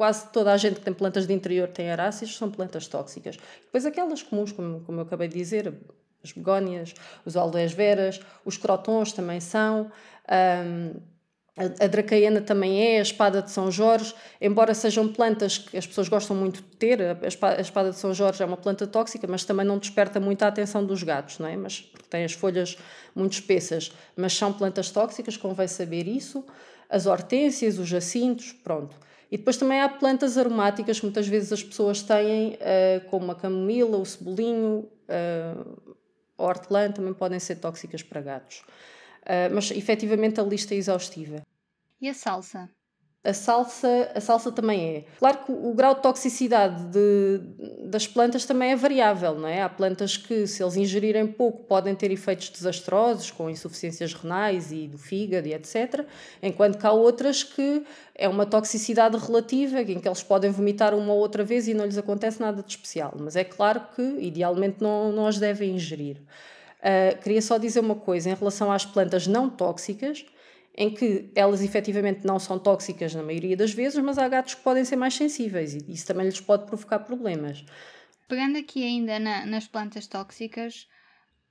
quase 0.00 0.28
toda 0.28 0.50
a 0.50 0.56
gente 0.56 0.76
que 0.76 0.80
tem 0.80 0.94
plantas 0.94 1.26
de 1.26 1.34
interior 1.34 1.68
tem 1.68 1.90
aráceas, 1.90 2.34
são 2.34 2.50
plantas 2.50 2.86
tóxicas. 2.86 3.36
Depois 3.66 3.84
aquelas 3.84 4.22
comuns, 4.22 4.50
como, 4.50 4.80
como 4.80 5.00
eu 5.00 5.02
acabei 5.02 5.28
de 5.28 5.36
dizer, 5.36 5.74
as 6.24 6.32
begónias, 6.32 6.94
os 7.22 7.36
aloes 7.36 7.74
veras, 7.74 8.18
os 8.42 8.56
crotons 8.56 9.12
também 9.12 9.40
são. 9.40 9.92
Um, 10.26 10.94
a 11.78 11.86
dracaiana 11.86 12.40
também 12.40 12.82
é, 12.82 12.98
a 12.98 13.02
espada 13.02 13.42
de 13.42 13.50
São 13.50 13.70
Jorge, 13.70 14.14
embora 14.40 14.72
sejam 14.72 15.08
plantas 15.08 15.58
que 15.58 15.76
as 15.76 15.86
pessoas 15.86 16.08
gostam 16.08 16.34
muito 16.36 16.62
de 16.62 16.76
ter, 16.76 17.00
a 17.02 17.60
espada 17.60 17.90
de 17.90 17.96
São 17.98 18.14
Jorge 18.14 18.42
é 18.42 18.46
uma 18.46 18.56
planta 18.56 18.86
tóxica, 18.86 19.26
mas 19.26 19.44
também 19.44 19.66
não 19.66 19.78
desperta 19.78 20.18
muito 20.18 20.42
a 20.42 20.48
atenção 20.48 20.84
dos 20.84 21.02
gatos, 21.02 21.38
não 21.38 21.46
é? 21.46 21.56
Mas 21.56 21.80
porque 21.80 22.06
tem 22.08 22.24
as 22.24 22.32
folhas 22.32 22.78
muito 23.14 23.34
espessas, 23.34 23.92
mas 24.16 24.32
são 24.32 24.52
plantas 24.52 24.90
tóxicas, 24.90 25.36
convém 25.36 25.68
saber 25.68 26.08
isso. 26.08 26.44
As 26.88 27.06
hortênsias, 27.06 27.78
os 27.78 27.88
jacintos, 27.88 28.52
pronto. 28.52 28.96
E 29.30 29.36
depois 29.36 29.56
também 29.56 29.80
há 29.80 29.88
plantas 29.88 30.36
aromáticas 30.36 30.98
que 30.98 31.06
muitas 31.06 31.28
vezes 31.28 31.52
as 31.52 31.62
pessoas 31.62 32.02
têm, 32.02 32.54
uh, 32.54 33.08
como 33.08 33.30
a 33.30 33.34
camomila, 33.34 33.96
o 33.96 34.04
cebolinho, 34.04 34.88
uh, 35.08 35.94
a 36.36 36.42
hortelã, 36.42 36.90
também 36.90 37.14
podem 37.14 37.38
ser 37.38 37.56
tóxicas 37.56 38.02
para 38.02 38.20
gatos. 38.20 38.64
Uh, 39.22 39.54
mas 39.54 39.70
efetivamente 39.70 40.40
a 40.40 40.42
lista 40.42 40.74
é 40.74 40.78
exaustiva. 40.78 41.42
E 42.00 42.08
a 42.08 42.14
salsa? 42.14 42.70
A 43.22 43.34
salsa, 43.34 44.10
a 44.14 44.20
salsa 44.20 44.50
também 44.50 44.96
é. 44.96 45.04
Claro 45.18 45.44
que 45.44 45.52
o, 45.52 45.70
o 45.70 45.74
grau 45.74 45.94
de 45.94 46.00
toxicidade 46.00 46.84
de, 46.84 47.40
das 47.86 48.06
plantas 48.06 48.46
também 48.46 48.72
é 48.72 48.76
variável, 48.76 49.34
não 49.34 49.46
é? 49.46 49.60
Há 49.60 49.68
plantas 49.68 50.16
que, 50.16 50.46
se 50.46 50.62
eles 50.62 50.74
ingerirem 50.74 51.26
pouco, 51.26 51.64
podem 51.64 51.94
ter 51.94 52.10
efeitos 52.10 52.48
desastrosos, 52.48 53.30
com 53.30 53.50
insuficiências 53.50 54.14
renais 54.14 54.72
e 54.72 54.88
do 54.88 54.96
fígado 54.96 55.46
e 55.46 55.52
etc. 55.52 56.06
Enquanto 56.42 56.78
que 56.78 56.86
há 56.86 56.92
outras 56.92 57.44
que 57.44 57.84
é 58.14 58.26
uma 58.26 58.46
toxicidade 58.46 59.18
relativa, 59.18 59.82
em 59.82 60.00
que 60.00 60.08
eles 60.08 60.22
podem 60.22 60.50
vomitar 60.50 60.94
uma 60.94 61.12
ou 61.12 61.18
outra 61.18 61.44
vez 61.44 61.68
e 61.68 61.74
não 61.74 61.84
lhes 61.84 61.98
acontece 61.98 62.40
nada 62.40 62.62
de 62.62 62.70
especial. 62.70 63.12
Mas 63.18 63.36
é 63.36 63.44
claro 63.44 63.82
que, 63.94 64.02
idealmente, 64.02 64.78
não, 64.80 65.12
não 65.12 65.26
as 65.26 65.38
devem 65.38 65.74
ingerir. 65.74 66.16
Uh, 66.78 67.20
queria 67.22 67.42
só 67.42 67.58
dizer 67.58 67.80
uma 67.80 67.96
coisa 67.96 68.30
em 68.30 68.34
relação 68.34 68.72
às 68.72 68.86
plantas 68.86 69.26
não 69.26 69.50
tóxicas 69.50 70.24
em 70.76 70.90
que 70.90 71.30
elas 71.34 71.62
efetivamente 71.62 72.26
não 72.26 72.38
são 72.38 72.58
tóxicas 72.58 73.14
na 73.14 73.22
maioria 73.22 73.56
das 73.56 73.72
vezes, 73.72 74.02
mas 74.02 74.18
há 74.18 74.28
gatos 74.28 74.54
que 74.54 74.62
podem 74.62 74.84
ser 74.84 74.96
mais 74.96 75.14
sensíveis 75.14 75.74
e 75.74 75.92
isso 75.92 76.06
também 76.06 76.26
lhes 76.26 76.40
pode 76.40 76.66
provocar 76.66 77.00
problemas. 77.00 77.64
Pegando 78.28 78.58
aqui 78.58 78.84
ainda 78.84 79.18
na, 79.18 79.44
nas 79.44 79.66
plantas 79.66 80.06
tóxicas, 80.06 80.86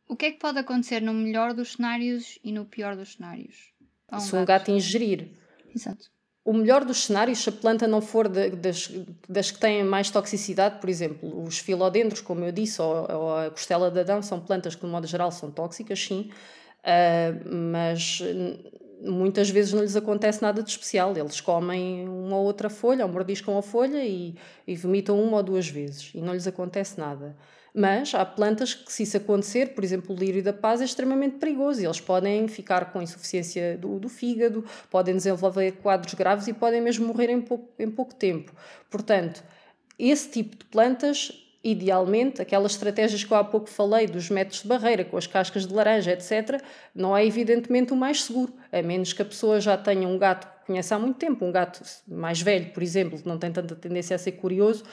o 0.07 0.15
que 0.15 0.27
é 0.27 0.31
que 0.31 0.39
pode 0.39 0.57
acontecer 0.57 1.01
no 1.01 1.13
melhor 1.13 1.53
dos 1.53 1.73
cenários 1.73 2.39
e 2.43 2.51
no 2.51 2.65
pior 2.65 2.95
dos 2.95 3.13
cenários? 3.13 3.71
Um 4.11 4.19
se 4.19 4.35
um 4.35 4.45
gato 4.45 4.71
ingerir. 4.71 5.31
Exato. 5.73 6.09
O 6.43 6.53
melhor 6.53 6.83
dos 6.83 7.03
cenários, 7.03 7.39
se 7.39 7.49
a 7.49 7.51
planta 7.51 7.87
não 7.87 8.01
for 8.01 8.27
de, 8.27 8.49
das, 8.51 8.89
das 9.27 9.51
que 9.51 9.59
têm 9.59 9.83
mais 9.83 10.09
toxicidade, 10.09 10.79
por 10.79 10.89
exemplo, 10.89 11.43
os 11.43 11.59
filodendros, 11.59 12.21
como 12.21 12.43
eu 12.43 12.51
disse, 12.51 12.81
ou, 12.81 13.11
ou 13.11 13.37
a 13.37 13.51
costela 13.51 13.91
de 13.91 13.99
Adão, 13.99 14.21
são 14.23 14.39
plantas 14.39 14.73
que, 14.73 14.81
de 14.81 14.91
modo 14.91 15.05
geral, 15.05 15.31
são 15.31 15.51
tóxicas, 15.51 15.99
sim, 15.99 16.31
uh, 16.79 17.53
mas 17.53 18.19
muitas 19.01 19.49
vezes 19.49 19.73
não 19.73 19.81
lhes 19.81 19.95
acontece 19.95 20.41
nada 20.41 20.61
de 20.61 20.69
especial. 20.69 21.15
Eles 21.15 21.39
comem 21.41 22.07
uma 22.07 22.37
ou 22.37 22.45
outra 22.45 22.69
folha, 22.69 23.05
ou 23.05 23.11
mordiscam 23.11 23.57
a 23.57 23.61
folha 23.61 24.03
e, 24.03 24.35
e 24.67 24.75
vomitam 24.75 25.21
uma 25.21 25.37
ou 25.37 25.43
duas 25.43 25.67
vezes 25.67 26.11
e 26.13 26.21
não 26.21 26.33
lhes 26.33 26.47
acontece 26.47 26.99
nada. 26.99 27.35
Mas 27.73 28.13
há 28.15 28.25
plantas 28.25 28.73
que, 28.73 28.91
se 28.91 29.03
isso 29.03 29.17
acontecer, 29.17 29.73
por 29.73 29.83
exemplo, 29.83 30.15
o 30.15 30.19
lírio 30.19 30.43
da 30.43 30.51
paz 30.51 30.81
é 30.81 30.85
extremamente 30.85 31.37
perigoso. 31.37 31.83
Eles 31.83 32.01
podem 32.01 32.47
ficar 32.47 32.91
com 32.91 33.01
insuficiência 33.01 33.77
do, 33.77 33.99
do 33.99 34.09
fígado, 34.09 34.65
podem 34.89 35.15
desenvolver 35.15 35.73
quadros 35.73 36.13
graves 36.13 36.47
e 36.47 36.53
podem 36.53 36.81
mesmo 36.81 37.07
morrer 37.07 37.29
em 37.29 37.41
pouco, 37.41 37.69
em 37.77 37.89
pouco 37.89 38.15
tempo. 38.15 38.51
Portanto, 38.89 39.43
esse 39.97 40.29
tipo 40.29 40.57
de 40.57 40.65
plantas 40.65 41.48
idealmente, 41.63 42.41
aquelas 42.41 42.71
estratégias 42.71 43.23
que 43.23 43.31
eu 43.31 43.37
há 43.37 43.43
pouco 43.43 43.69
falei, 43.69 44.07
dos 44.07 44.29
métodos 44.29 44.61
de 44.61 44.67
barreira, 44.67 45.03
com 45.03 45.17
as 45.17 45.27
cascas 45.27 45.67
de 45.67 45.73
laranja, 45.73 46.11
etc., 46.11 46.61
não 46.95 47.15
é 47.15 47.25
evidentemente 47.25 47.91
o 47.91 47.95
mais 47.95 48.23
seguro, 48.23 48.53
a 48.71 48.81
menos 48.81 49.11
que 49.11 49.21
a 49.21 49.25
pessoa 49.25 49.59
já 49.59 49.77
tenha 49.77 50.07
um 50.07 50.17
gato 50.17 50.47
que 50.47 50.67
conhece 50.67 50.93
há 50.93 50.99
muito 50.99 51.17
tempo, 51.17 51.43
um 51.43 51.51
gato 51.51 51.81
mais 52.07 52.41
velho, 52.41 52.71
por 52.71 52.81
exemplo, 52.81 53.19
que 53.19 53.27
não 53.27 53.37
tem 53.37 53.51
tanta 53.51 53.75
tendência 53.75 54.15
a 54.15 54.19
ser 54.19 54.33
curioso 54.33 54.83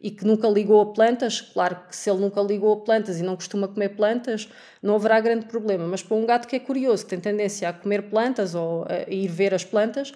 e 0.00 0.10
que 0.10 0.26
nunca 0.26 0.48
ligou 0.48 0.80
a 0.80 0.86
plantas, 0.86 1.40
claro 1.40 1.76
que 1.88 1.96
se 1.96 2.10
ele 2.10 2.20
nunca 2.20 2.40
ligou 2.42 2.72
a 2.72 2.76
plantas 2.76 3.18
e 3.18 3.22
não 3.22 3.34
costuma 3.34 3.66
comer 3.66 3.90
plantas, 3.90 4.48
não 4.82 4.94
haverá 4.96 5.20
grande 5.20 5.46
problema. 5.46 5.86
Mas 5.86 6.02
para 6.02 6.16
um 6.16 6.26
gato 6.26 6.46
que 6.46 6.56
é 6.56 6.60
curioso, 6.60 7.04
que 7.04 7.10
tem 7.10 7.20
tendência 7.20 7.68
a 7.68 7.72
comer 7.72 8.02
plantas 8.02 8.54
ou 8.54 8.84
a 8.88 9.10
ir 9.10 9.28
ver 9.28 9.54
as 9.54 9.64
plantas, 9.64 10.12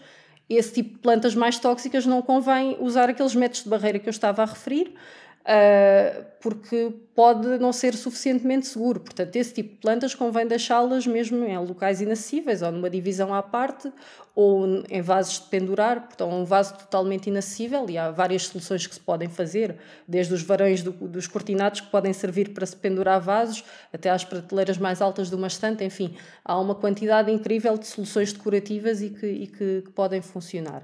esse 0.48 0.72
tipo 0.74 0.94
de 0.94 0.98
plantas 0.98 1.34
mais 1.34 1.58
tóxicas 1.58 2.04
não 2.04 2.20
convém 2.20 2.76
usar 2.80 3.08
aqueles 3.08 3.34
métodos 3.34 3.62
de 3.62 3.70
barreira 3.70 3.98
que 3.98 4.08
eu 4.08 4.10
estava 4.10 4.42
a 4.42 4.46
referir, 4.46 4.92
uh, 5.40 6.24
porque 6.40 6.94
pode 7.14 7.58
não 7.58 7.72
ser 7.72 7.94
suficientemente 7.94 8.66
seguro. 8.66 9.00
Portanto, 9.00 9.36
esse 9.36 9.52
tipo 9.52 9.74
de 9.74 9.80
plantas 9.80 10.14
convém 10.14 10.46
deixá-las 10.46 11.06
mesmo 11.06 11.44
em 11.44 11.58
locais 11.58 12.00
inacessíveis, 12.00 12.62
ou 12.62 12.72
numa 12.72 12.88
divisão 12.88 13.34
à 13.34 13.42
parte, 13.42 13.92
ou 14.34 14.82
em 14.88 15.02
vasos 15.02 15.40
de 15.40 15.48
pendurar, 15.48 16.00
portanto, 16.06 16.32
um 16.32 16.44
vaso 16.44 16.74
totalmente 16.78 17.26
inacessível, 17.28 17.84
e 17.90 17.98
há 17.98 18.10
várias 18.10 18.46
soluções 18.46 18.86
que 18.86 18.94
se 18.94 19.00
podem 19.00 19.28
fazer, 19.28 19.76
desde 20.08 20.32
os 20.32 20.42
varões 20.42 20.82
do, 20.82 20.92
dos 20.92 21.26
cortinados 21.26 21.80
que 21.80 21.88
podem 21.88 22.12
servir 22.12 22.50
para 22.54 22.64
se 22.64 22.76
pendurar 22.76 23.20
vasos, 23.20 23.62
até 23.92 24.08
às 24.08 24.24
prateleiras 24.24 24.78
mais 24.78 25.02
altas 25.02 25.28
de 25.28 25.34
uma 25.34 25.48
estante, 25.48 25.84
enfim, 25.84 26.16
há 26.44 26.58
uma 26.58 26.74
quantidade 26.74 27.30
incrível 27.30 27.76
de 27.76 27.86
soluções 27.86 28.32
decorativas 28.32 29.02
e 29.02 29.10
que, 29.10 29.26
e 29.26 29.46
que, 29.46 29.82
que 29.82 29.90
podem 29.90 30.22
funcionar. 30.22 30.82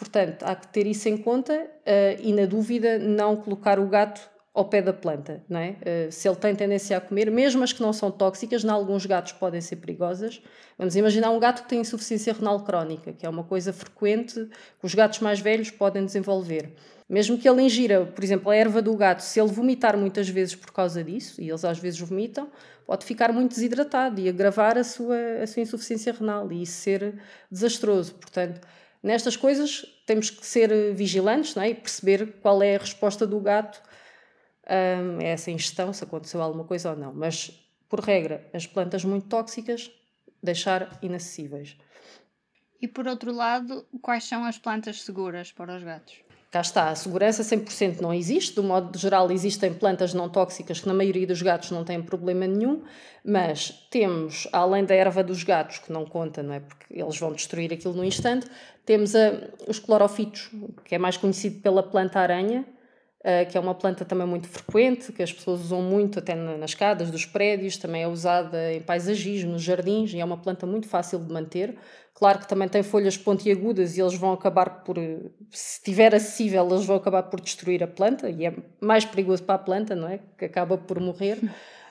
Portanto, 0.00 0.44
há 0.44 0.56
que 0.56 0.66
ter 0.68 0.86
isso 0.86 1.10
em 1.10 1.16
conta 1.18 1.52
uh, 1.52 2.22
e, 2.22 2.32
na 2.32 2.46
dúvida, 2.46 2.98
não 2.98 3.36
colocar 3.36 3.78
o 3.78 3.86
gato 3.86 4.30
ao 4.54 4.64
pé 4.64 4.80
da 4.80 4.94
planta, 4.94 5.44
não 5.46 5.60
é? 5.60 5.76
Uh, 6.08 6.10
se 6.10 6.26
ele 6.26 6.36
tem 6.36 6.56
tendência 6.56 6.96
a 6.96 7.00
comer, 7.02 7.30
mesmo 7.30 7.62
as 7.62 7.70
que 7.70 7.82
não 7.82 7.92
são 7.92 8.10
tóxicas, 8.10 8.64
em 8.64 8.70
alguns 8.70 9.04
gatos 9.04 9.32
podem 9.32 9.60
ser 9.60 9.76
perigosas. 9.76 10.40
Vamos 10.78 10.96
imaginar 10.96 11.30
um 11.30 11.38
gato 11.38 11.64
que 11.64 11.68
tem 11.68 11.80
insuficiência 11.82 12.32
renal 12.32 12.60
crónica, 12.64 13.12
que 13.12 13.26
é 13.26 13.28
uma 13.28 13.44
coisa 13.44 13.74
frequente 13.74 14.48
que 14.80 14.86
os 14.86 14.94
gatos 14.94 15.18
mais 15.18 15.38
velhos 15.38 15.70
podem 15.70 16.02
desenvolver. 16.02 16.72
Mesmo 17.06 17.36
que 17.36 17.46
ele 17.46 17.60
ingira, 17.60 18.06
por 18.06 18.24
exemplo, 18.24 18.50
a 18.50 18.56
erva 18.56 18.80
do 18.80 18.96
gato, 18.96 19.20
se 19.20 19.38
ele 19.38 19.52
vomitar 19.52 19.98
muitas 19.98 20.30
vezes 20.30 20.54
por 20.54 20.72
causa 20.72 21.04
disso, 21.04 21.42
e 21.42 21.50
eles 21.50 21.62
às 21.62 21.78
vezes 21.78 22.00
vomitam, 22.00 22.48
pode 22.86 23.04
ficar 23.04 23.34
muito 23.34 23.50
desidratado 23.50 24.18
e 24.18 24.30
agravar 24.30 24.78
a 24.78 24.84
sua, 24.84 25.42
a 25.42 25.46
sua 25.46 25.60
insuficiência 25.60 26.10
renal 26.10 26.50
e 26.50 26.62
isso 26.62 26.80
ser 26.80 27.20
desastroso. 27.50 28.14
Portanto, 28.14 28.66
Nestas 29.02 29.36
coisas 29.36 29.84
temos 30.06 30.28
que 30.30 30.44
ser 30.44 30.94
vigilantes 30.94 31.54
não 31.54 31.62
é? 31.62 31.70
e 31.70 31.74
perceber 31.74 32.34
qual 32.40 32.62
é 32.62 32.76
a 32.76 32.78
resposta 32.78 33.26
do 33.26 33.40
gato 33.40 33.80
a 34.66 35.22
essa 35.22 35.50
ingestão, 35.50 35.92
se 35.92 36.04
aconteceu 36.04 36.40
alguma 36.40 36.64
coisa 36.64 36.90
ou 36.90 36.96
não. 36.96 37.12
Mas, 37.12 37.50
por 37.88 38.00
regra, 38.00 38.48
as 38.52 38.66
plantas 38.66 39.04
muito 39.04 39.26
tóxicas, 39.26 39.90
deixar 40.42 40.98
inacessíveis. 41.02 41.76
E 42.80 42.88
por 42.88 43.06
outro 43.06 43.32
lado, 43.32 43.86
quais 44.00 44.24
são 44.24 44.44
as 44.44 44.58
plantas 44.58 45.02
seguras 45.02 45.52
para 45.52 45.76
os 45.76 45.82
gatos? 45.82 46.22
cá 46.50 46.60
está, 46.60 46.90
a 46.90 46.94
segurança 46.96 47.44
100% 47.44 48.00
não 48.00 48.12
existe, 48.12 48.56
do 48.56 48.62
modo 48.62 48.98
geral 48.98 49.30
existem 49.30 49.72
plantas 49.72 50.12
não 50.12 50.28
tóxicas 50.28 50.80
que 50.80 50.88
na 50.88 50.94
maioria 50.94 51.26
dos 51.26 51.40
gatos 51.40 51.70
não 51.70 51.84
têm 51.84 52.02
problema 52.02 52.46
nenhum, 52.46 52.82
mas 53.24 53.86
temos, 53.88 54.48
além 54.52 54.84
da 54.84 54.94
erva 54.94 55.22
dos 55.22 55.44
gatos, 55.44 55.78
que 55.78 55.92
não 55.92 56.04
conta, 56.04 56.42
não 56.42 56.54
é? 56.54 56.60
porque 56.60 56.86
eles 56.90 57.16
vão 57.18 57.32
destruir 57.32 57.72
aquilo 57.72 57.94
no 57.94 58.04
instante, 58.04 58.48
temos 58.84 59.14
a, 59.14 59.32
os 59.68 59.78
clorofitos, 59.78 60.50
que 60.84 60.94
é 60.94 60.98
mais 60.98 61.16
conhecido 61.16 61.60
pela 61.60 61.84
planta 61.84 62.18
aranha, 62.18 62.64
uh, 63.20 63.50
que 63.50 63.56
é 63.56 63.60
uma 63.60 63.74
planta 63.74 64.04
também 64.04 64.26
muito 64.26 64.48
frequente, 64.48 65.12
que 65.12 65.22
as 65.22 65.32
pessoas 65.32 65.60
usam 65.60 65.82
muito 65.82 66.18
até 66.18 66.34
nas 66.34 66.70
escadas 66.70 67.10
dos 67.10 67.24
prédios, 67.24 67.76
também 67.76 68.02
é 68.02 68.08
usada 68.08 68.72
em 68.72 68.80
paisagismo, 68.80 69.52
nos 69.52 69.62
jardins, 69.62 70.12
e 70.12 70.20
é 70.20 70.24
uma 70.24 70.36
planta 70.36 70.66
muito 70.66 70.88
fácil 70.88 71.18
de 71.18 71.32
manter, 71.32 71.76
Claro 72.20 72.38
que 72.38 72.46
também 72.46 72.68
tem 72.68 72.82
folhas 72.82 73.16
pontiagudas 73.16 73.96
e 73.96 74.00
eles 74.02 74.14
vão 74.14 74.32
acabar 74.32 74.84
por, 74.84 74.96
se 75.50 75.78
estiver 75.78 76.14
acessível, 76.14 76.68
eles 76.70 76.84
vão 76.84 76.96
acabar 76.96 77.22
por 77.22 77.40
destruir 77.40 77.82
a 77.82 77.86
planta 77.86 78.28
e 78.28 78.44
é 78.44 78.54
mais 78.78 79.06
perigoso 79.06 79.42
para 79.42 79.54
a 79.54 79.58
planta, 79.58 79.96
não 79.96 80.06
é? 80.06 80.20
Que 80.36 80.44
acaba 80.44 80.76
por 80.76 81.00
morrer. 81.00 81.38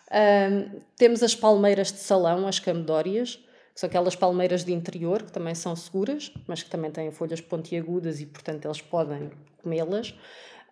Temos 0.95 1.23
as 1.23 1.33
palmeiras 1.33 1.91
de 1.91 1.97
salão, 1.97 2.47
as 2.47 2.59
camedórias, 2.59 3.37
que 3.73 3.79
são 3.79 3.87
aquelas 3.87 4.15
palmeiras 4.15 4.63
de 4.63 4.71
interior 4.71 5.23
que 5.23 5.31
também 5.31 5.55
são 5.55 5.75
seguras, 5.75 6.31
mas 6.45 6.61
que 6.61 6.69
também 6.69 6.91
têm 6.91 7.09
folhas 7.09 7.41
pontiagudas 7.41 8.21
e, 8.21 8.27
portanto, 8.27 8.65
eles 8.65 8.81
podem 8.81 9.31
comê-las. 9.63 10.13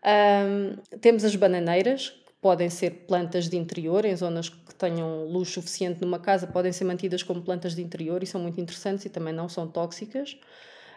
Um, 0.04 0.98
temos 1.00 1.24
as 1.24 1.36
bananeiras, 1.36 2.13
podem 2.42 2.70
ser 2.70 3.06
plantas 3.08 3.50
de 3.50 3.58
interior, 3.58 4.06
em 4.06 4.16
zonas 4.16 4.50
que 4.50 4.75
tenham 4.75 5.25
luz 5.25 5.50
suficiente 5.50 6.01
numa 6.01 6.20
casa, 6.20 6.48
podem 6.48 6.72
ser 6.72 6.86
mantidas 6.86 7.24
como 7.24 7.42
plantas 7.42 7.75
de 7.75 7.82
interior 7.82 8.22
e 8.24 8.25
são 8.25 8.39
muito 8.39 8.62
interessantes 8.62 9.06
e 9.06 9.10
também 9.10 9.34
não 9.34 9.50
são 9.50 9.68
tóxicas. 9.68 10.38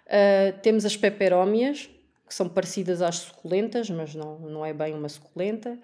Uh, 0.06 0.58
temos 0.62 0.84
as 0.84 0.96
peperómias, 0.96 1.88
que 2.26 2.34
são 2.34 2.48
parecidas 2.48 3.02
às 3.02 3.16
suculentas, 3.16 3.90
mas 3.90 4.14
não, 4.14 4.38
não 4.38 4.66
é 4.66 4.72
bem 4.72 4.94
uma 4.94 5.08
suculenta. 5.08 5.78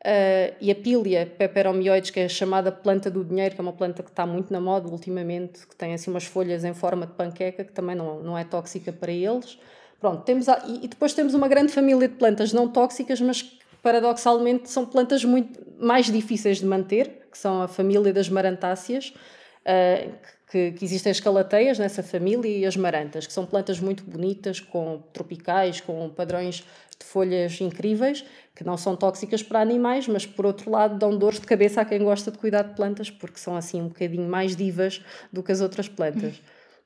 Uh, 0.00 0.56
e 0.60 0.70
a 0.70 0.74
pília 0.74 1.26
peperomioides, 1.26 2.10
que 2.10 2.20
é 2.20 2.24
a 2.24 2.28
chamada 2.28 2.72
planta 2.72 3.10
do 3.10 3.24
dinheiro, 3.24 3.54
que 3.54 3.60
é 3.60 3.62
uma 3.62 3.72
planta 3.72 4.02
que 4.02 4.10
está 4.10 4.24
muito 4.24 4.52
na 4.52 4.60
moda 4.60 4.88
ultimamente, 4.88 5.66
que 5.66 5.76
tem 5.76 5.92
assim 5.92 6.10
umas 6.10 6.24
folhas 6.24 6.64
em 6.64 6.72
forma 6.72 7.06
de 7.06 7.12
panqueca, 7.12 7.64
que 7.64 7.72
também 7.72 7.94
não, 7.94 8.22
não 8.22 8.38
é 8.38 8.44
tóxica 8.44 8.92
para 8.92 9.12
eles. 9.12 9.58
Pronto, 10.00 10.22
temos 10.24 10.48
a, 10.48 10.64
e, 10.66 10.84
e 10.86 10.88
depois 10.88 11.12
temos 11.12 11.34
uma 11.34 11.46
grande 11.46 11.72
família 11.72 12.08
de 12.08 12.14
plantas 12.14 12.52
não 12.52 12.66
tóxicas, 12.66 13.20
mas 13.20 13.42
paradoxalmente, 13.82 14.70
são 14.70 14.86
plantas 14.86 15.24
muito 15.24 15.60
mais 15.78 16.06
difíceis 16.06 16.58
de 16.58 16.66
manter, 16.66 17.28
que 17.30 17.38
são 17.38 17.62
a 17.62 17.68
família 17.68 18.12
das 18.12 18.28
marantáceas, 18.28 19.14
uh, 19.60 20.12
que, 20.50 20.72
que, 20.72 20.84
existem 20.84 21.10
as 21.10 21.20
calateias 21.20 21.78
nessa 21.78 22.02
família 22.02 22.48
e 22.48 22.66
as 22.66 22.76
marantas, 22.76 23.26
que 23.26 23.32
são 23.32 23.46
plantas 23.46 23.78
muito 23.80 24.04
bonitas, 24.04 24.60
com 24.60 25.02
tropicais, 25.12 25.80
com 25.80 26.08
padrões 26.10 26.64
de 26.98 27.06
folhas 27.06 27.60
incríveis, 27.60 28.24
que 28.54 28.64
não 28.64 28.76
são 28.76 28.96
tóxicas 28.96 29.42
para 29.42 29.60
animais, 29.60 30.06
mas 30.06 30.26
por 30.26 30.44
outro 30.44 30.70
lado 30.70 30.98
dão 30.98 31.16
dores 31.16 31.40
de 31.40 31.46
cabeça 31.46 31.80
a 31.80 31.84
quem 31.84 32.02
gosta 32.02 32.30
de 32.30 32.36
cuidar 32.36 32.62
de 32.62 32.74
plantas, 32.74 33.08
porque 33.08 33.38
são 33.38 33.56
assim 33.56 33.80
um 33.80 33.88
bocadinho 33.88 34.28
mais 34.28 34.54
divas 34.54 35.02
do 35.32 35.42
que 35.42 35.52
as 35.52 35.60
outras 35.60 35.88
plantas, 35.88 36.42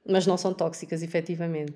mas 0.06 0.26
não 0.26 0.37
são 0.37 0.52
tóxicas, 0.52 1.02
efetivamente. 1.02 1.75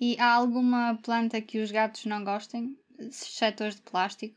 E 0.00 0.16
há 0.18 0.32
alguma 0.32 0.98
planta 1.02 1.40
que 1.40 1.60
os 1.60 1.70
gatos 1.70 2.06
não 2.06 2.24
gostem? 2.24 2.76
setores 3.10 3.76
de 3.76 3.82
plástico? 3.82 4.36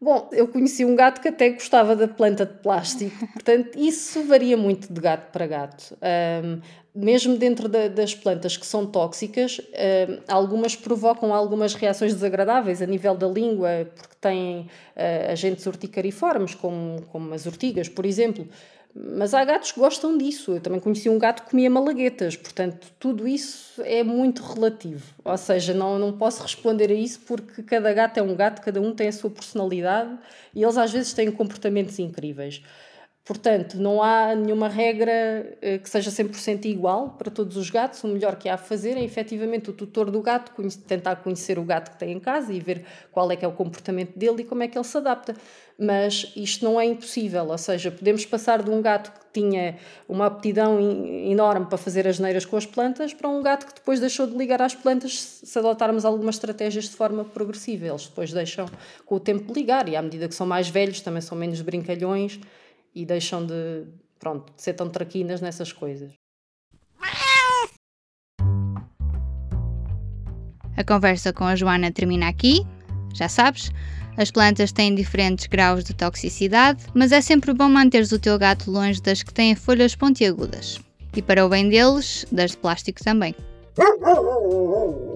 Bom, 0.00 0.28
eu 0.32 0.46
conheci 0.48 0.84
um 0.84 0.94
gato 0.94 1.20
que 1.20 1.28
até 1.28 1.50
gostava 1.50 1.96
da 1.96 2.06
planta 2.06 2.44
de 2.44 2.58
plástico, 2.58 3.26
portanto, 3.32 3.78
isso 3.78 4.22
varia 4.24 4.56
muito 4.56 4.92
de 4.92 5.00
gato 5.00 5.32
para 5.32 5.46
gato. 5.46 5.96
Um, 6.44 6.60
mesmo 6.94 7.36
dentro 7.38 7.68
da, 7.68 7.88
das 7.88 8.14
plantas 8.14 8.56
que 8.56 8.66
são 8.66 8.86
tóxicas, 8.86 9.60
um, 9.60 10.20
algumas 10.28 10.76
provocam 10.76 11.32
algumas 11.32 11.74
reações 11.74 12.12
desagradáveis 12.12 12.82
a 12.82 12.86
nível 12.86 13.16
da 13.16 13.26
língua, 13.26 13.90
porque 13.96 14.14
têm 14.20 14.60
uh, 14.60 15.32
agentes 15.32 15.64
urticariformes, 15.64 16.54
como, 16.54 17.02
como 17.10 17.32
as 17.32 17.46
urtigas, 17.46 17.88
por 17.88 18.04
exemplo. 18.04 18.46
Mas 18.96 19.34
há 19.34 19.44
gatos 19.44 19.72
que 19.72 19.80
gostam 19.80 20.16
disso. 20.16 20.52
Eu 20.52 20.60
também 20.60 20.78
conheci 20.78 21.08
um 21.08 21.18
gato 21.18 21.42
que 21.42 21.50
comia 21.50 21.68
malaguetas, 21.68 22.36
portanto, 22.36 22.86
tudo 22.98 23.26
isso 23.26 23.82
é 23.82 24.04
muito 24.04 24.42
relativo. 24.42 25.02
Ou 25.24 25.36
seja, 25.36 25.74
não, 25.74 25.98
não 25.98 26.16
posso 26.16 26.42
responder 26.42 26.90
a 26.90 26.94
isso 26.94 27.20
porque 27.26 27.62
cada 27.62 27.92
gato 27.92 28.18
é 28.18 28.22
um 28.22 28.36
gato, 28.36 28.62
cada 28.62 28.80
um 28.80 28.94
tem 28.94 29.08
a 29.08 29.12
sua 29.12 29.30
personalidade 29.30 30.16
e 30.54 30.62
eles 30.62 30.76
às 30.76 30.92
vezes 30.92 31.12
têm 31.12 31.30
comportamentos 31.32 31.98
incríveis. 31.98 32.62
Portanto, 33.24 33.78
não 33.78 34.02
há 34.02 34.34
nenhuma 34.34 34.68
regra 34.68 35.56
eh, 35.62 35.78
que 35.78 35.88
seja 35.88 36.10
100% 36.10 36.66
igual 36.66 37.12
para 37.12 37.30
todos 37.30 37.56
os 37.56 37.70
gatos. 37.70 38.04
O 38.04 38.08
melhor 38.08 38.36
que 38.36 38.50
há 38.50 38.54
a 38.54 38.58
fazer 38.58 38.98
é 38.98 39.02
efetivamente 39.02 39.70
o 39.70 39.72
tutor 39.72 40.10
do 40.10 40.20
gato 40.20 40.52
tentar 40.86 41.16
conhecer 41.16 41.58
o 41.58 41.64
gato 41.64 41.92
que 41.92 41.98
tem 41.98 42.12
em 42.12 42.20
casa 42.20 42.52
e 42.52 42.60
ver 42.60 42.84
qual 43.10 43.30
é 43.32 43.36
que 43.36 43.42
é 43.42 43.48
o 43.48 43.52
comportamento 43.52 44.14
dele 44.14 44.42
e 44.42 44.44
como 44.44 44.62
é 44.62 44.68
que 44.68 44.76
ele 44.76 44.84
se 44.84 44.98
adapta. 44.98 45.34
Mas 45.78 46.32
isto 46.36 46.66
não 46.66 46.78
é 46.78 46.84
impossível, 46.84 47.48
ou 47.48 47.56
seja, 47.56 47.90
podemos 47.90 48.26
passar 48.26 48.62
de 48.62 48.70
um 48.70 48.82
gato 48.82 49.10
que 49.10 49.40
tinha 49.40 49.78
uma 50.06 50.26
aptidão 50.26 50.78
enorme 50.78 51.64
para 51.64 51.78
fazer 51.78 52.06
as 52.06 52.18
neiras 52.18 52.44
com 52.44 52.58
as 52.58 52.66
plantas 52.66 53.14
para 53.14 53.28
um 53.28 53.42
gato 53.42 53.66
que 53.66 53.74
depois 53.74 54.00
deixou 54.00 54.26
de 54.26 54.36
ligar 54.36 54.60
às 54.60 54.74
plantas 54.74 55.40
se 55.42 55.58
adotarmos 55.58 56.04
algumas 56.04 56.34
estratégias 56.34 56.84
de 56.84 56.94
forma 56.94 57.24
progressiva. 57.24 57.86
Eles 57.86 58.06
depois 58.06 58.34
deixam 58.34 58.66
com 59.06 59.14
o 59.14 59.20
tempo 59.20 59.50
de 59.50 59.58
ligar 59.58 59.88
e 59.88 59.96
à 59.96 60.02
medida 60.02 60.28
que 60.28 60.34
são 60.34 60.46
mais 60.46 60.68
velhos 60.68 61.00
também 61.00 61.22
são 61.22 61.36
menos 61.38 61.62
brincalhões 61.62 62.38
e 62.94 63.04
deixam 63.04 63.44
de, 63.44 63.86
pronto, 64.18 64.52
de 64.54 64.62
ser 64.62 64.74
tão 64.74 64.88
traquinas 64.88 65.40
nessas 65.40 65.72
coisas. 65.72 66.12
A 70.76 70.84
conversa 70.84 71.32
com 71.32 71.44
a 71.44 71.54
Joana 71.54 71.92
termina 71.92 72.28
aqui. 72.28 72.66
Já 73.14 73.28
sabes, 73.28 73.70
as 74.16 74.30
plantas 74.30 74.72
têm 74.72 74.94
diferentes 74.94 75.46
graus 75.46 75.84
de 75.84 75.94
toxicidade, 75.94 76.84
mas 76.94 77.12
é 77.12 77.20
sempre 77.20 77.52
bom 77.52 77.68
manteres 77.68 78.12
o 78.12 78.18
teu 78.18 78.38
gato 78.38 78.70
longe 78.70 79.00
das 79.00 79.22
que 79.22 79.32
têm 79.32 79.54
folhas 79.54 79.94
pontiagudas. 79.94 80.80
E 81.16 81.22
para 81.22 81.46
o 81.46 81.48
bem 81.48 81.68
deles, 81.68 82.26
das 82.30 82.52
de 82.52 82.56
plástico 82.56 83.02
também. 83.02 83.34